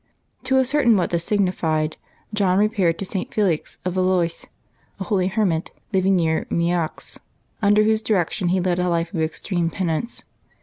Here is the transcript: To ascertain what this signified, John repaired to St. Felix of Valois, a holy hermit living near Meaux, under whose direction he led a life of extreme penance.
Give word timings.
To 0.45 0.57
ascertain 0.57 0.97
what 0.97 1.11
this 1.11 1.23
signified, 1.25 1.95
John 2.33 2.57
repaired 2.57 2.97
to 2.97 3.05
St. 3.05 3.31
Felix 3.31 3.77
of 3.85 3.93
Valois, 3.93 4.45
a 4.99 5.03
holy 5.03 5.27
hermit 5.27 5.69
living 5.93 6.15
near 6.15 6.47
Meaux, 6.49 6.87
under 7.61 7.83
whose 7.83 8.01
direction 8.01 8.47
he 8.47 8.59
led 8.59 8.79
a 8.79 8.89
life 8.89 9.13
of 9.13 9.21
extreme 9.21 9.69
penance. 9.69 10.23